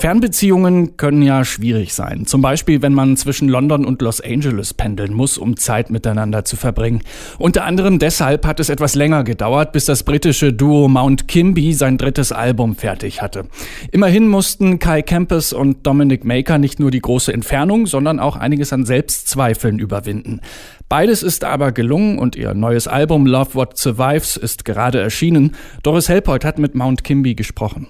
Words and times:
Fernbeziehungen 0.00 0.96
können 0.96 1.20
ja 1.20 1.44
schwierig 1.44 1.92
sein. 1.92 2.24
Zum 2.24 2.40
Beispiel, 2.40 2.80
wenn 2.80 2.94
man 2.94 3.18
zwischen 3.18 3.50
London 3.50 3.84
und 3.84 4.00
Los 4.00 4.22
Angeles 4.22 4.72
pendeln 4.72 5.12
muss, 5.12 5.36
um 5.36 5.58
Zeit 5.58 5.90
miteinander 5.90 6.46
zu 6.46 6.56
verbringen. 6.56 7.02
Unter 7.38 7.64
anderem 7.64 7.98
deshalb 7.98 8.46
hat 8.46 8.60
es 8.60 8.70
etwas 8.70 8.94
länger 8.94 9.24
gedauert, 9.24 9.72
bis 9.72 9.84
das 9.84 10.02
britische 10.02 10.54
Duo 10.54 10.88
Mount 10.88 11.28
Kimby 11.28 11.74
sein 11.74 11.98
drittes 11.98 12.32
Album 12.32 12.76
fertig 12.76 13.20
hatte. 13.20 13.44
Immerhin 13.92 14.26
mussten 14.26 14.78
Kai 14.78 15.02
Campus 15.02 15.52
und 15.52 15.86
Dominic 15.86 16.24
Maker 16.24 16.56
nicht 16.56 16.80
nur 16.80 16.90
die 16.90 17.00
große 17.00 17.30
Entfernung, 17.30 17.86
sondern 17.86 18.20
auch 18.20 18.36
einiges 18.36 18.72
an 18.72 18.86
Selbstzweifeln 18.86 19.78
überwinden. 19.78 20.40
Beides 20.88 21.22
ist 21.22 21.44
aber 21.44 21.72
gelungen 21.72 22.18
und 22.18 22.36
ihr 22.36 22.54
neues 22.54 22.88
Album 22.88 23.26
Love 23.26 23.54
What 23.54 23.76
Survives 23.76 24.38
ist 24.38 24.64
gerade 24.64 24.98
erschienen. 24.98 25.54
Doris 25.82 26.08
Helpold 26.08 26.46
hat 26.46 26.58
mit 26.58 26.74
Mount 26.74 27.04
Kimby 27.04 27.34
gesprochen. 27.34 27.88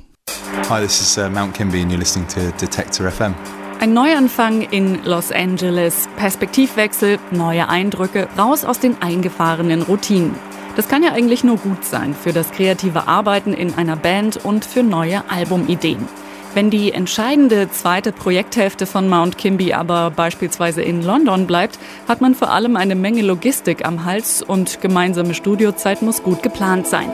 Hi, 0.52 0.80
this 0.80 1.00
is 1.00 1.16
uh, 1.16 1.30
Mount 1.30 1.54
Kimby 1.56 1.80
and 1.80 1.90
you're 1.92 1.98
listening 1.98 2.26
to 2.28 2.50
Detector 2.58 3.08
FM. 3.08 3.34
Ein 3.80 3.94
Neuanfang 3.94 4.62
in 4.62 5.02
Los 5.04 5.30
Angeles, 5.30 6.08
Perspektivwechsel, 6.16 7.18
neue 7.30 7.68
Eindrücke, 7.68 8.28
raus 8.36 8.64
aus 8.64 8.80
den 8.80 9.00
eingefahrenen 9.00 9.82
Routinen. 9.82 10.34
Das 10.74 10.88
kann 10.88 11.04
ja 11.04 11.12
eigentlich 11.12 11.44
nur 11.44 11.56
gut 11.56 11.84
sein 11.84 12.14
für 12.14 12.32
das 12.32 12.50
kreative 12.50 13.06
Arbeiten 13.06 13.52
in 13.52 13.74
einer 13.74 13.94
Band 13.94 14.44
und 14.44 14.64
für 14.64 14.82
neue 14.82 15.22
Albumideen. 15.30 16.08
Wenn 16.52 16.68
die 16.68 16.92
entscheidende 16.92 17.70
zweite 17.70 18.10
Projekthälfte 18.10 18.86
von 18.86 19.08
Mount 19.08 19.38
Kimby 19.38 19.72
aber 19.72 20.10
beispielsweise 20.10 20.82
in 20.82 21.00
London 21.00 21.46
bleibt, 21.46 21.78
hat 22.08 22.20
man 22.20 22.34
vor 22.34 22.50
allem 22.50 22.76
eine 22.76 22.96
Menge 22.96 23.22
Logistik 23.22 23.86
am 23.86 24.04
Hals 24.04 24.42
und 24.42 24.80
gemeinsame 24.80 25.34
Studiozeit 25.34 26.02
muss 26.02 26.24
gut 26.24 26.42
geplant 26.42 26.88
sein. 26.88 27.12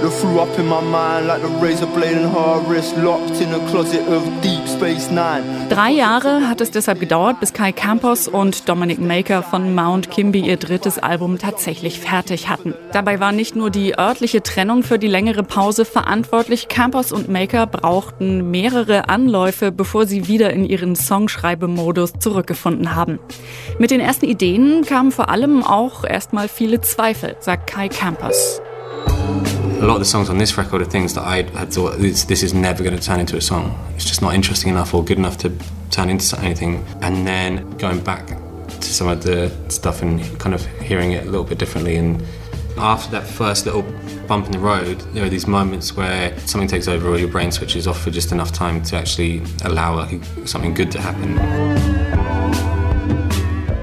That 0.00 0.12
threw 0.12 0.38
up 0.38 0.56
in 0.56 0.68
my 0.68 0.80
mind 0.80 1.26
like 1.26 1.42
the 1.42 1.48
razor 1.60 1.86
blade 1.86 2.12
in 2.12 2.30
her 2.30 2.60
wrist, 2.68 2.96
locked 2.98 3.40
in 3.40 3.52
a 3.52 3.58
closet 3.68 4.06
of 4.06 4.22
Deep 4.42 4.68
Space 4.68 5.10
Nine. 5.10 5.42
Drei 5.70 5.90
Jahre 5.90 6.48
hat 6.48 6.60
es 6.60 6.70
deshalb 6.70 7.00
gedauert, 7.00 7.40
bis 7.40 7.52
Kai 7.52 7.72
Campos 7.72 8.28
und 8.28 8.68
Dominic 8.68 9.00
Maker 9.00 9.42
von 9.42 9.74
Mount 9.74 10.08
Kimby 10.08 10.38
ihr 10.38 10.56
drittes 10.56 11.00
Album 11.00 11.38
tatsächlich 11.38 11.98
fertig 11.98 12.48
hatten. 12.48 12.74
Dabei 12.92 13.18
war 13.18 13.32
nicht 13.32 13.56
nur 13.56 13.70
die 13.70 13.98
örtliche 13.98 14.40
Trennung 14.40 14.84
für 14.84 15.00
die 15.00 15.08
längere 15.08 15.42
Pause 15.42 15.84
verantwortlich. 15.84 16.68
Campos 16.68 17.10
und 17.10 17.28
Maker 17.28 17.66
brauchten 17.66 18.52
mehrere 18.52 19.08
Anläufe, 19.08 19.72
bevor 19.72 20.06
sie 20.06 20.28
wieder 20.28 20.52
in 20.52 20.64
ihren 20.64 20.94
Songschreibemodus 20.94 22.12
zurückgefunden 22.20 22.94
haben. 22.94 23.18
Mit 23.80 23.90
den 23.90 24.00
ersten 24.00 24.26
Ideen 24.26 24.84
kamen 24.84 25.10
vor 25.10 25.28
allem 25.28 25.64
auch 25.64 26.04
erstmal 26.04 26.46
viele 26.46 26.80
Zweifel, 26.82 27.34
sagt 27.40 27.68
Kai 27.68 27.88
Campos. 27.88 28.60
A 29.78 29.86
lot 29.86 29.94
of 29.94 30.00
the 30.00 30.04
songs 30.04 30.28
on 30.28 30.38
this 30.38 30.58
record 30.58 30.82
are 30.82 30.84
things 30.84 31.14
that 31.14 31.22
I 31.22 31.42
had 31.42 31.72
thought 31.72 31.98
this, 31.98 32.24
this 32.24 32.42
is 32.42 32.52
never 32.52 32.82
going 32.82 32.96
to 32.96 33.02
turn 33.02 33.20
into 33.20 33.36
a 33.36 33.40
song. 33.40 33.78
It's 33.94 34.04
just 34.04 34.20
not 34.20 34.34
interesting 34.34 34.70
enough 34.70 34.92
or 34.92 35.04
good 35.04 35.18
enough 35.18 35.38
to 35.38 35.52
turn 35.90 36.10
into 36.10 36.38
anything. 36.40 36.84
And 37.00 37.24
then 37.24 37.70
going 37.78 38.00
back 38.00 38.26
to 38.26 38.82
some 38.82 39.06
of 39.06 39.22
the 39.22 39.52
stuff 39.68 40.02
and 40.02 40.20
kind 40.40 40.52
of 40.52 40.66
hearing 40.80 41.12
it 41.12 41.22
a 41.26 41.30
little 41.30 41.44
bit 41.44 41.58
differently. 41.58 41.96
And 41.96 42.20
after 42.76 43.08
that 43.12 43.24
first 43.24 43.66
little 43.66 43.84
bump 44.26 44.46
in 44.46 44.52
the 44.52 44.58
road, 44.58 45.00
there 45.14 45.24
are 45.24 45.28
these 45.28 45.46
moments 45.46 45.96
where 45.96 46.36
something 46.40 46.68
takes 46.68 46.88
over 46.88 47.08
or 47.08 47.16
your 47.16 47.28
brain 47.28 47.52
switches 47.52 47.86
off 47.86 48.02
for 48.02 48.10
just 48.10 48.32
enough 48.32 48.50
time 48.50 48.82
to 48.82 48.96
actually 48.96 49.42
allow 49.64 49.94
like, 49.94 50.20
something 50.44 50.74
good 50.74 50.90
to 50.90 51.00
happen. 51.00 51.36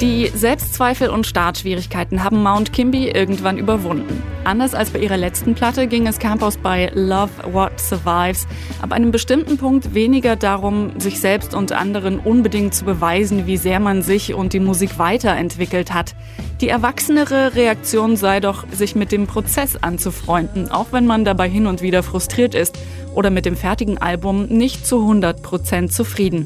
Die 0.02 0.30
Selbstzweifel 0.34 1.10
und 1.10 1.26
Startschwierigkeiten 1.26 2.22
haben 2.22 2.44
Mount 2.44 2.74
Kimby 2.74 3.08
irgendwann 3.08 3.58
überwunden. 3.58 4.35
Anders 4.46 4.76
als 4.76 4.92
bei 4.92 5.00
ihrer 5.00 5.18
letzten 5.18 5.56
Platte 5.56 5.88
ging 5.88 6.06
es 6.06 6.20
Campos 6.20 6.58
bei 6.58 6.92
Love 6.94 7.32
What 7.52 7.80
Survives 7.80 8.46
ab 8.80 8.92
einem 8.92 9.10
bestimmten 9.10 9.58
Punkt 9.58 9.96
weniger 9.96 10.36
darum, 10.36 10.92
sich 11.00 11.20
selbst 11.20 11.56
und 11.56 11.72
anderen 11.72 12.20
unbedingt 12.20 12.76
zu 12.76 12.86
beweisen, 12.86 13.48
wie 13.48 13.58
sehr 13.58 13.80
man 13.80 14.04
sich 14.04 14.36
und 14.36 14.54
die 14.54 14.60
Musik 14.60 15.00
weiterentwickelt 15.00 15.96
hat. 15.96 16.16
Die 16.62 16.70
erwachsenere 16.70 17.56
Reaktion 17.56 18.18
sei 18.18 18.40
doch, 18.40 18.66
sich 18.72 18.96
mit 18.96 19.12
dem 19.12 19.26
Prozess 19.26 19.78
anzufreunden, 19.78 20.70
auch 20.70 20.88
wenn 20.92 21.08
man 21.08 21.26
dabei 21.26 21.50
hin 21.50 21.66
und 21.66 21.82
wieder 21.82 22.04
frustriert 22.04 22.54
ist 22.54 22.78
oder 23.16 23.32
mit 23.32 23.46
dem 23.46 23.58
fertigen 23.58 23.98
Album 23.98 24.46
nicht 24.46 24.86
zu 24.86 24.98
100% 24.98 25.90
zufrieden. 25.90 26.46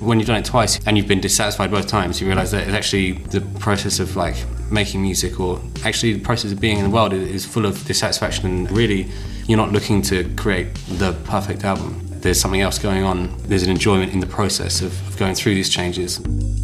when 0.00 0.18
you've 0.18 0.26
done 0.26 0.38
it 0.38 0.44
twice 0.44 0.78
and 0.86 0.98
you've 0.98 1.08
been 1.08 1.20
dissatisfied 1.20 1.70
both 1.70 1.86
times, 1.86 2.20
you 2.20 2.26
realise 2.26 2.50
that 2.50 2.66
it's 2.66 2.74
actually 2.74 3.12
the 3.30 3.40
process 3.60 3.98
of 3.98 4.14
like 4.16 4.36
making 4.70 5.02
music 5.02 5.38
or 5.40 5.60
actually 5.84 6.12
the 6.12 6.20
process 6.20 6.52
of 6.52 6.60
being 6.60 6.78
in 6.78 6.84
the 6.84 6.90
world 6.90 7.12
is 7.12 7.44
full 7.44 7.66
of 7.66 7.84
dissatisfaction 7.86 8.46
and 8.46 8.70
really 8.70 9.08
you're 9.46 9.56
not 9.56 9.72
looking 9.72 10.02
to 10.02 10.24
create 10.36 10.74
the 10.98 11.12
perfect 11.24 11.64
album. 11.64 12.00
There's 12.20 12.40
something 12.40 12.60
else 12.60 12.78
going 12.78 13.04
on. 13.04 13.28
There's 13.46 13.62
an 13.62 13.70
enjoyment 13.70 14.12
in 14.12 14.20
the 14.20 14.26
process 14.26 14.82
of 14.82 14.92
going 15.18 15.34
through 15.34 15.54
these 15.54 15.70
changes. 15.70 16.20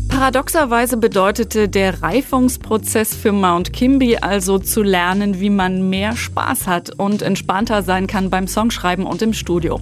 Paradoxerweise 0.09 0.99
bedeutete 0.99 1.69
der 1.69 2.03
Reifungsprozess 2.03 3.15
für 3.15 3.33
Mount 3.33 3.73
Kimby 3.73 4.19
also 4.19 4.59
zu 4.59 4.83
lernen, 4.83 5.41
wie 5.41 5.51
man 5.51 5.89
mehr 5.89 6.17
Spaß 6.17 6.67
hat 6.67 6.91
und 6.99 7.23
entspannter 7.23 7.83
sein 7.83 8.07
kann 8.07 8.29
beim 8.29 8.47
Songschreiben 8.47 9.07
und 9.07 9.23
im 9.23 9.33
Studio. 9.33 9.81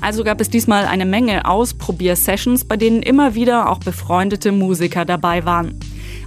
Also 0.00 0.22
gab 0.22 0.40
es 0.40 0.50
diesmal 0.50 0.86
eine 0.86 1.04
Menge 1.04 1.46
Ausprobier-Sessions, 1.46 2.64
bei 2.64 2.76
denen 2.76 3.02
immer 3.02 3.34
wieder 3.34 3.70
auch 3.70 3.80
befreundete 3.80 4.52
Musiker 4.52 5.04
dabei 5.04 5.44
waren. 5.44 5.78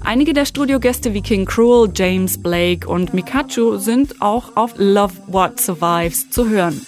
Einige 0.05 0.33
der 0.33 0.45
Studiogäste 0.45 1.15
wie 1.15 1.21
King 1.21 1.45
Cruel, 1.45 1.89
James 1.93 2.37
Blake 2.37 2.87
und 2.87 3.15
Mikachu 3.15 3.77
sind 3.77 4.21
auch 4.21 4.55
auf 4.55 4.75
Love 4.77 5.15
What 5.25 5.59
Survives 5.59 6.29
zu 6.29 6.47
hören. 6.47 6.79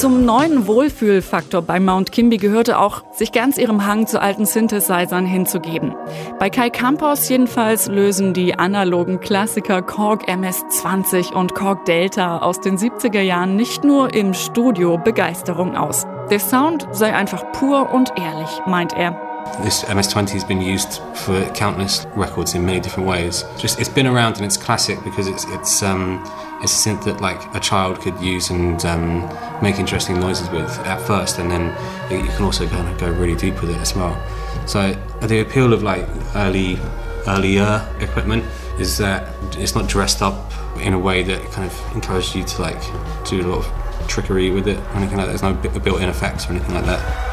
Zum 0.00 0.24
neuen 0.24 0.66
Wohlfühlfaktor 0.66 1.60
bei 1.60 1.78
Mount 1.78 2.10
Kimby 2.10 2.38
gehörte 2.38 2.78
auch, 2.78 3.02
sich 3.12 3.32
ganz 3.32 3.58
ihrem 3.58 3.84
Hang 3.84 4.06
zu 4.06 4.18
alten 4.18 4.46
Synthesizern 4.46 5.26
hinzugeben. 5.26 5.94
Bei 6.38 6.48
Kai 6.48 6.70
Campos 6.70 7.28
jedenfalls 7.28 7.86
lösen 7.86 8.32
die 8.32 8.58
analogen 8.58 9.20
Klassiker 9.20 9.82
Korg 9.82 10.26
MS-20 10.26 11.34
und 11.34 11.54
Korg 11.54 11.84
Delta 11.84 12.38
aus 12.38 12.62
den 12.62 12.78
70er 12.78 13.20
Jahren 13.20 13.56
nicht 13.56 13.84
nur 13.84 14.14
im 14.14 14.32
Studio 14.32 14.96
Begeisterung 14.96 15.76
aus. 15.76 16.06
Der 16.30 16.40
Sound 16.40 16.88
sei 16.92 17.14
einfach 17.14 17.52
pur 17.52 17.92
und 17.92 18.10
ehrlich, 18.18 18.48
meint 18.66 18.94
er. 18.94 19.20
This 19.62 19.84
MS-20 19.84 20.32
has 20.34 20.46
been 20.46 20.62
used 20.62 21.02
for 21.12 21.42
countless 21.52 22.06
records 22.16 22.54
in 22.54 22.64
many 22.64 22.80
different 22.80 23.06
ways. 23.06 23.44
Just 23.58 23.78
it's 23.78 23.90
been 23.90 24.06
around 24.06 24.38
and 24.38 24.46
it's 24.46 24.58
classic 24.58 24.98
because 25.04 25.28
it's 25.28 25.46
it's 25.52 25.82
um, 25.82 26.22
it's 26.62 26.86
a 26.86 26.90
synth 26.90 27.04
that 27.04 27.20
like 27.20 27.54
a 27.54 27.60
child 27.60 28.00
could 28.00 28.18
use 28.20 28.50
and 28.50 28.84
um, 28.84 29.28
make 29.62 29.78
interesting 29.78 30.20
noises 30.20 30.48
with 30.50 30.70
at 30.80 31.00
first, 31.06 31.38
and 31.38 31.50
then 31.50 31.68
you 32.10 32.28
can 32.32 32.44
also 32.44 32.66
kind 32.68 32.88
of 32.88 32.98
go 32.98 33.10
really 33.10 33.36
deep 33.36 33.60
with 33.60 33.70
it 33.70 33.78
as 33.78 33.94
well. 33.94 34.20
So 34.66 34.92
the 35.22 35.40
appeal 35.40 35.72
of 35.72 35.82
like 35.82 36.06
early 36.34 36.78
earlier 37.26 37.86
equipment 38.00 38.44
is 38.78 38.98
that 38.98 39.34
it's 39.58 39.74
not 39.74 39.88
dressed 39.88 40.22
up 40.22 40.52
in 40.78 40.94
a 40.94 40.98
way 40.98 41.22
that 41.22 41.42
kind 41.52 41.70
of 41.70 41.94
encourages 41.94 42.34
you 42.34 42.44
to 42.44 42.62
like 42.62 42.80
do 43.24 43.42
a 43.42 43.46
lot 43.46 43.64
of 43.64 44.08
trickery 44.08 44.50
with 44.50 44.66
it 44.66 44.78
or 44.78 44.96
anything 44.96 45.18
like 45.18 45.26
that. 45.26 45.38
There's 45.38 45.42
no 45.42 45.80
built-in 45.80 46.08
effects 46.08 46.46
or 46.46 46.50
anything 46.50 46.74
like 46.74 46.86
that. 46.86 47.29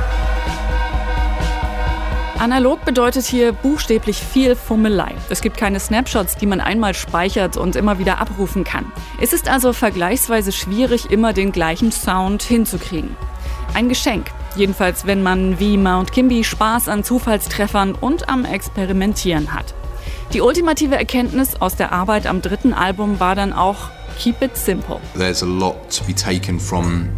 Analog 2.40 2.86
bedeutet 2.86 3.26
hier 3.26 3.52
buchstäblich 3.52 4.18
viel 4.18 4.56
Fummelei. 4.56 5.16
Es 5.30 5.42
gibt 5.42 5.58
keine 5.58 5.80
Snapshots, 5.80 6.36
die 6.36 6.46
man 6.46 6.62
einmal 6.62 6.94
speichert 6.94 7.58
und 7.58 7.76
immer 7.76 7.98
wieder 7.98 8.20
abrufen 8.20 8.64
kann. 8.64 8.92
Es 9.20 9.34
ist 9.34 9.50
also 9.50 9.74
vergleichsweise 9.74 10.52
schwierig, 10.52 11.10
immer 11.10 11.34
den 11.34 11.52
gleichen 11.52 11.92
Sound 11.92 12.44
hinzukriegen. 12.44 13.18
Ein 13.74 13.90
Geschenk, 13.90 14.28
jedenfalls 14.56 15.08
wenn 15.08 15.24
man 15.24 15.60
wie 15.60 15.78
Mount 15.78 16.12
Kimby 16.12 16.44
Spaß 16.44 16.90
an 16.90 17.04
Zufallstreffern 17.04 17.96
und 17.96 18.30
am 18.30 18.46
Experimentieren 18.46 19.56
hat. 19.56 19.74
Die 20.32 20.42
ultimative 20.42 20.96
Erkenntnis 20.96 21.56
aus 21.60 21.76
der 21.76 21.92
Arbeit 21.92 22.28
am 22.28 22.44
dritten 22.44 22.74
Album 22.74 23.20
war 23.20 23.34
dann 23.34 23.52
auch 23.52 23.90
Keep 24.20 24.44
it 24.44 24.56
simple. 24.56 25.00
There's 25.16 25.42
a 25.42 25.48
lot 25.48 25.76
to 25.98 26.04
be 26.04 26.14
taken 26.14 26.60
from 26.60 27.10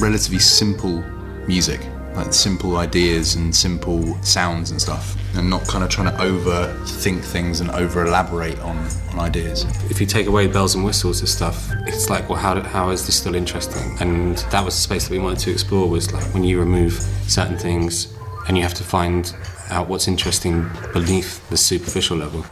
relatively 0.00 0.40
simple 0.40 1.04
music. 1.46 1.80
Like 2.14 2.32
simple 2.32 2.76
ideas 2.76 3.34
and 3.34 3.54
simple 3.54 4.16
sounds 4.22 4.70
and 4.70 4.80
stuff 4.80 5.16
and 5.34 5.48
not 5.48 5.66
kind 5.66 5.82
of 5.82 5.90
trying 5.90 6.14
to 6.14 6.22
overthink 6.22 7.22
things 7.22 7.60
and 7.60 7.70
over 7.70 8.04
elaborate 8.04 8.58
on, 8.60 8.76
on 9.12 9.20
ideas. 9.20 9.64
If 9.90 10.00
you 10.00 10.06
take 10.06 10.26
away 10.26 10.46
bells 10.46 10.74
and 10.74 10.84
whistles 10.84 11.20
and 11.20 11.28
stuff, 11.28 11.70
it's 11.86 12.10
like, 12.10 12.28
well, 12.28 12.38
how, 12.38 12.60
how 12.60 12.90
is 12.90 13.06
this 13.06 13.16
still 13.16 13.34
interesting? 13.34 13.96
And 14.00 14.36
that 14.50 14.64
was 14.64 14.74
the 14.74 14.80
space 14.80 15.08
that 15.08 15.12
we 15.12 15.18
wanted 15.18 15.38
to 15.40 15.50
explore 15.50 15.88
was 15.88 16.12
like 16.12 16.24
when 16.34 16.44
you 16.44 16.58
remove 16.58 16.92
certain 17.26 17.56
things 17.56 18.12
and 18.48 18.56
you 18.56 18.62
have 18.62 18.74
to 18.74 18.84
find 18.84 19.34
out 19.70 19.88
what's 19.88 20.08
interesting 20.08 20.68
beneath 20.92 21.48
the 21.48 21.56
superficial 21.56 22.16
level. 22.16 22.44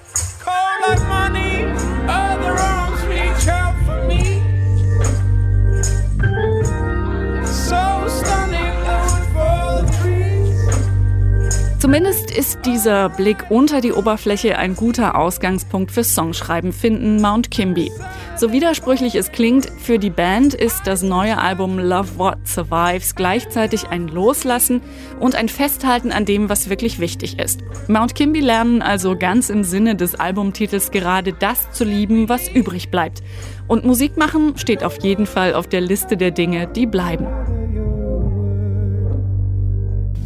Zumindest 11.80 12.30
ist 12.30 12.58
dieser 12.66 13.08
Blick 13.08 13.46
unter 13.48 13.80
die 13.80 13.94
Oberfläche 13.94 14.58
ein 14.58 14.76
guter 14.76 15.16
Ausgangspunkt 15.16 15.90
für 15.90 16.04
Songschreiben, 16.04 16.74
finden 16.74 17.22
Mount 17.22 17.50
Kimby. 17.50 17.90
So 18.36 18.52
widersprüchlich 18.52 19.14
es 19.14 19.32
klingt, 19.32 19.72
für 19.78 19.98
die 19.98 20.10
Band 20.10 20.52
ist 20.52 20.82
das 20.84 21.02
neue 21.02 21.38
Album 21.38 21.78
Love 21.78 22.18
What 22.18 22.46
Survives 22.46 23.14
gleichzeitig 23.14 23.88
ein 23.88 24.08
Loslassen 24.08 24.82
und 25.20 25.34
ein 25.34 25.48
Festhalten 25.48 26.12
an 26.12 26.26
dem, 26.26 26.50
was 26.50 26.68
wirklich 26.68 26.98
wichtig 27.00 27.38
ist. 27.38 27.60
Mount 27.88 28.14
Kimby 28.14 28.40
lernen 28.40 28.82
also 28.82 29.16
ganz 29.16 29.48
im 29.48 29.64
Sinne 29.64 29.96
des 29.96 30.14
Albumtitels 30.14 30.90
gerade 30.90 31.32
das 31.32 31.70
zu 31.72 31.84
lieben, 31.84 32.28
was 32.28 32.46
übrig 32.50 32.90
bleibt. 32.90 33.22
Und 33.68 33.86
Musik 33.86 34.18
machen 34.18 34.58
steht 34.58 34.84
auf 34.84 35.02
jeden 35.02 35.24
Fall 35.24 35.54
auf 35.54 35.66
der 35.66 35.80
Liste 35.80 36.18
der 36.18 36.30
Dinge, 36.30 36.66
die 36.66 36.84
bleiben. 36.84 37.26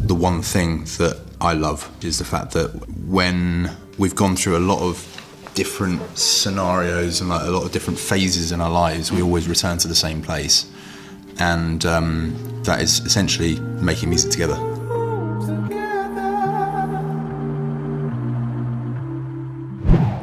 The 0.07 0.13
one 0.13 0.41
thing 0.41 0.83
that 0.99 1.24
I 1.41 1.53
love 1.53 1.89
is 2.03 2.17
the 2.17 2.25
fact 2.25 2.51
that 2.51 2.69
when 3.07 3.71
we've 3.97 4.15
gone 4.15 4.35
through 4.35 4.57
a 4.57 4.59
lot 4.59 4.81
of 4.81 5.11
different 5.53 6.01
scenarios 6.17 7.21
and 7.21 7.29
like 7.29 7.47
a 7.47 7.49
lot 7.49 7.63
of 7.63 7.71
different 7.71 7.97
phases 7.99 8.51
in 8.51 8.61
our 8.61 8.69
lives, 8.69 9.11
we 9.11 9.21
always 9.21 9.47
return 9.47 9.77
to 9.79 9.87
the 9.87 9.95
same 9.95 10.21
place. 10.21 10.69
And 11.39 11.85
um, 11.85 12.35
that 12.63 12.81
is 12.81 12.99
essentially 12.99 13.59
making 13.81 14.09
music 14.09 14.31
together. 14.31 14.74